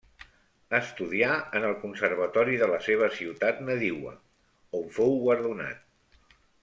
[0.77, 4.15] Estudià en el Conservatori de la seva ciutat nadiua,
[4.81, 6.31] on fou guardonat.